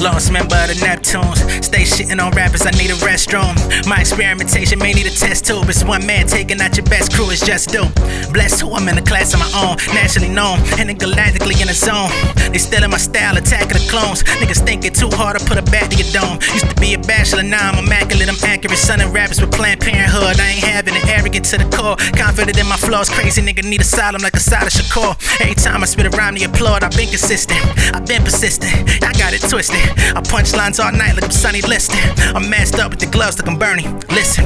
Lost 0.00 0.32
member 0.32 0.56
of 0.56 0.68
the 0.72 0.80
Neptunes. 0.80 1.62
Stay 1.62 1.84
shitting 1.84 2.24
on 2.24 2.32
rappers, 2.32 2.64
I 2.64 2.70
need 2.72 2.88
a 2.88 2.96
restroom. 3.04 3.52
My 3.86 4.00
experimentation 4.00 4.78
may 4.78 4.92
need 4.92 5.06
a 5.06 5.10
test 5.10 5.44
tube. 5.44 5.68
It's 5.68 5.84
one 5.84 6.06
man 6.06 6.26
taking 6.26 6.58
out 6.60 6.74
your 6.76 6.86
best 6.86 7.12
crew, 7.12 7.28
it's 7.28 7.44
just 7.44 7.68
do. 7.68 7.84
Blessed 8.32 8.62
who 8.62 8.72
I'm 8.72 8.88
in 8.88 8.96
a 8.96 9.02
class 9.02 9.34
of 9.34 9.40
my 9.40 9.50
own, 9.60 9.76
naturally 9.92 10.30
known, 10.32 10.58
and 10.80 10.88
then 10.88 10.96
galactically 10.96 11.60
in 11.60 11.68
a 11.68 11.76
zone. 11.76 12.08
They 12.50 12.56
stealing 12.58 12.90
my 12.90 12.96
style, 12.96 13.36
attacking 13.36 13.76
the 13.76 13.86
clones. 13.92 14.24
Niggas 14.40 14.64
thinking 14.64 14.92
too 14.92 15.10
hard 15.12 15.38
to 15.38 15.44
put 15.44 15.58
a 15.58 15.62
bat 15.68 15.92
to 15.92 15.96
your 16.00 16.08
dome. 16.16 16.40
Used 16.56 16.70
to 16.70 16.76
be 16.80 16.94
a 16.94 16.98
bachelor, 16.98 17.42
now 17.42 17.70
I'm 17.70 17.84
immaculate, 17.84 18.28
I'm 18.32 18.40
accurate. 18.48 18.78
Son 18.78 19.02
of 19.02 19.12
rappers 19.12 19.40
with 19.40 19.52
Planned 19.52 19.80
Parenthood. 19.80 20.40
I 20.40 20.56
ain't 20.56 20.64
having 20.64 20.96
it, 20.96 21.04
arrogant 21.12 21.44
to 21.52 21.58
the 21.60 21.68
core. 21.68 22.00
Confident 22.16 22.56
in 22.56 22.66
my 22.66 22.80
flaws, 22.80 23.10
crazy 23.10 23.42
nigga 23.42 23.64
need 23.68 23.80
a 23.80 23.84
asylum 23.84 24.22
like 24.22 24.34
a 24.34 24.40
side 24.40 24.64
of 24.64 24.72
Shakur. 24.72 25.12
Every 25.44 25.54
time 25.54 25.82
I 25.82 25.86
spit 25.86 26.06
a 26.06 26.10
rhyme, 26.16 26.36
they 26.36 26.44
applaud. 26.44 26.84
I've 26.84 26.96
been 26.96 27.12
consistent, 27.12 27.60
I've 27.92 28.06
been 28.06 28.24
persistent. 28.24 28.72
I 29.04 29.12
got 29.12 29.34
it 29.34 29.42
twisted. 29.44 29.89
I 30.16 30.22
punch 30.22 30.54
lines 30.54 30.80
all 30.80 30.92
night 30.92 31.14
like 31.14 31.24
I'm 31.24 31.30
Sonny 31.30 31.62
Liston. 31.62 31.98
I'm 32.34 32.48
masked 32.48 32.78
up 32.78 32.90
with 32.90 33.00
the 33.00 33.06
gloves 33.06 33.38
like 33.38 33.48
I'm 33.48 33.58
Bernie. 33.58 33.88
Listen, 34.10 34.44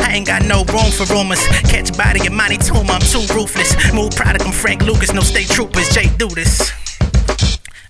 I 0.00 0.12
ain't 0.14 0.26
got 0.26 0.44
no 0.44 0.64
room 0.72 0.90
for 0.90 1.04
rumors. 1.12 1.44
Catch 1.68 1.96
body 1.96 2.26
in 2.26 2.34
Monty 2.34 2.58
Tuma, 2.58 2.96
I'm 2.96 3.00
too 3.00 3.24
ruthless. 3.34 3.76
Move 3.92 4.12
product, 4.16 4.44
I'm 4.44 4.52
Frank 4.52 4.82
Lucas, 4.82 5.12
no 5.12 5.20
state 5.20 5.48
troopers. 5.48 5.88
Jay, 5.90 6.08
do 6.16 6.28
this. 6.28 6.85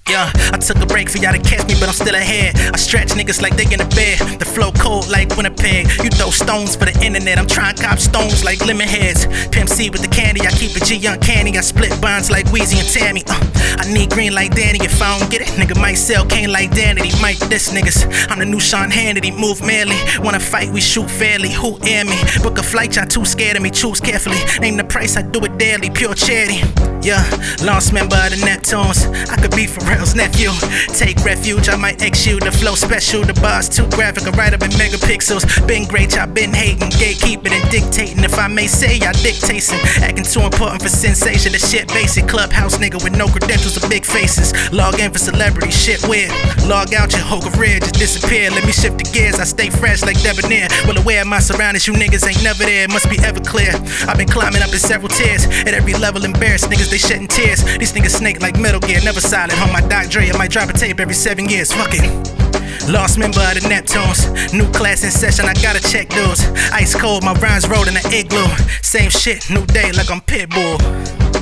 Yeah, 0.09 0.31
I 0.53 0.59
took 0.59 0.79
a 0.79 0.87
break 0.87 1.11
for 1.11 1.19
y'all 1.19 1.33
to 1.33 1.43
catch 1.43 1.67
me, 1.67 1.75
but 1.81 1.89
I'm 1.89 1.95
still 1.95 2.15
ahead. 2.15 2.55
I 2.73 2.77
stretch 2.77 3.09
niggas 3.09 3.43
like 3.43 3.57
they 3.57 3.67
in 3.67 3.81
a 3.81 3.89
bed. 3.91 4.39
The 4.39 4.45
flow 4.45 4.71
cold 4.71 5.09
like 5.11 5.37
Winnipeg. 5.37 5.91
You 5.99 6.11
throw 6.11 6.31
stones 6.31 6.77
for 6.77 6.85
the 6.85 6.95
internet. 7.05 7.41
I'm 7.41 7.47
trying 7.49 7.75
to 7.75 7.83
cop 7.83 7.99
stones 7.99 8.45
like 8.45 8.65
lemon 8.65 8.87
heads. 8.87 9.27
Pimp 9.49 9.69
C 9.69 9.91
with 9.91 10.03
the 10.03 10.09
candy. 10.09 10.43
I 10.47 10.53
keep 10.53 10.77
it 10.77 10.85
G 10.85 10.95
Young 10.95 11.19
Candy. 11.19 11.59
I 11.59 11.61
split 11.61 11.91
bonds 12.01 12.31
like 12.31 12.47
Weezy 12.55 12.79
and 12.79 12.89
Tammy. 12.89 13.25
Uh, 13.27 13.83
I 13.83 13.93
need 13.93 14.11
green 14.13 14.33
like 14.33 14.55
Danny. 14.55 14.79
If 14.79 15.03
I 15.03 15.19
don't 15.19 15.29
get 15.29 15.41
it, 15.41 15.49
nigga 15.59 15.75
might 15.83 15.99
sell 15.99 16.25
cane 16.25 16.53
like 16.53 16.71
Danny. 16.71 17.11
Might 17.21 17.41
this 17.51 17.73
niggas. 17.73 18.31
I'm 18.31 18.39
the 18.39 18.47
new 18.47 18.61
Sean 18.61 18.91
Hannity. 18.91 19.37
Move 19.37 19.61
manly. 19.61 19.99
Wanna 20.23 20.39
fight, 20.39 20.71
we 20.71 20.81
shoot 20.81 21.11
fairly. 21.11 21.51
Who 21.51 21.79
air 21.83 22.05
me? 22.05 22.17
Book 22.45 22.59
a 22.59 22.63
flight, 22.63 22.95
y'all 22.95 23.07
too 23.07 23.25
scared 23.25 23.57
of 23.57 23.63
me. 23.65 23.71
Choose 23.71 24.01
carefully. 24.01 24.39
Name 24.61 24.77
the 24.77 24.85
price, 24.85 25.17
I 25.17 25.23
do 25.23 25.45
it 25.45 25.59
daily. 25.59 25.91
Pure 25.91 26.15
charity. 26.15 26.63
Yeah, 27.07 27.23
lost 27.63 27.93
member 27.93 28.19
of 28.19 28.35
the 28.35 28.43
Neptunes. 28.43 29.07
I 29.31 29.39
could 29.39 29.55
be 29.55 29.71
Pharrell's 29.71 30.17
nephew. 30.19 30.51
Take 30.91 31.23
refuge, 31.23 31.69
I 31.69 31.77
might 31.77 32.03
X 32.03 32.27
you. 32.27 32.41
The 32.41 32.51
flow 32.51 32.75
special, 32.75 33.23
the 33.23 33.33
bars 33.39 33.69
too 33.69 33.87
graphic. 33.95 34.27
I 34.27 34.35
write 34.35 34.55
up 34.55 34.63
in 34.67 34.75
megapixels. 34.75 35.47
Been 35.69 35.87
great, 35.87 36.17
y'all 36.17 36.27
been 36.27 36.53
hating. 36.53 36.91
Gatekeeping 36.99 37.55
and 37.55 37.63
dictating. 37.71 38.25
If 38.25 38.37
I 38.37 38.49
may 38.49 38.67
say, 38.67 38.99
y'all 38.99 39.15
dictating. 39.23 39.79
Acting 40.03 40.27
too 40.27 40.43
important 40.51 40.83
for 40.83 40.89
sensation. 40.89 41.53
The 41.53 41.63
shit 41.63 41.87
basic. 41.95 42.27
Clubhouse 42.27 42.79
nigga 42.79 42.99
with 42.99 43.17
no 43.17 43.29
credentials 43.29 43.79
or 43.79 43.87
big 43.89 44.05
faces. 44.05 44.51
Log 44.73 44.99
in 44.99 45.13
for 45.13 45.23
celebrity, 45.23 45.71
shit 45.71 46.03
weird. 46.11 46.35
Log 46.67 46.93
out 46.93 47.15
your 47.15 47.23
whole 47.23 47.41
career, 47.55 47.79
just 47.79 47.95
disappear. 47.95 48.51
Let 48.51 48.67
me 48.67 48.73
shift 48.73 48.99
the 48.99 49.07
gears, 49.15 49.39
I 49.39 49.45
stay 49.45 49.71
fresh 49.71 50.03
like 50.03 50.19
debonair. 50.27 50.67
Well 50.91 50.99
aware 50.99 51.23
of 51.23 51.29
my 51.29 51.39
surroundings, 51.39 51.87
you 51.87 51.95
niggas 51.95 52.27
ain't 52.27 52.43
never 52.43 52.67
there. 52.67 52.89
Must 52.89 53.07
be 53.07 53.23
ever 53.23 53.39
clear. 53.39 53.71
I've 54.11 54.19
been 54.19 54.27
climbing 54.27 54.63
up 54.63 54.75
in 54.75 54.83
several 54.83 55.07
tiers. 55.15 55.47
At 55.63 55.71
every 55.71 55.95
level, 55.95 56.25
embarrassed 56.25 56.67
niggas, 56.67 56.96
they 56.97 57.09
shedding 57.09 57.29
tears. 57.29 57.63
These 57.79 57.93
niggas 57.93 58.17
snake 58.17 58.41
like 58.41 58.59
Metal 58.59 58.81
Gear, 58.81 59.01
never 59.05 59.21
silent. 59.21 59.61
On 59.61 59.73
my 59.73 59.81
Doc 59.83 60.09
Dre, 60.09 60.31
I 60.31 60.37
might 60.37 60.51
drop 60.51 60.69
a 60.69 60.73
tape 60.73 61.01
every 61.01 61.15
seven 61.15 61.49
years. 61.49 61.73
Fuck 61.73 61.91
it. 61.93 62.89
Lost 62.89 63.19
member 63.19 63.41
of 63.41 63.55
the 63.55 63.61
Neptunes. 63.69 64.53
New 64.53 64.71
class 64.73 65.05
in 65.05 65.11
session, 65.11 65.47
I 65.47 65.55
gotta 65.55 65.81
check 65.81 66.09
those. 66.11 66.45
Ice 66.73 66.95
cold, 66.95 67.25
my 67.25 67.35
rhymes 67.35 67.69
rolled 67.69 67.89
in 67.89 67.97
an 67.97 68.13
igloo. 68.13 68.47
Same 68.83 69.11
shit, 69.11 69.51
new 69.51 69.67
day 69.67 69.93
like 69.93 70.11
I'm 70.11 70.21
Pitbull. 70.21 71.36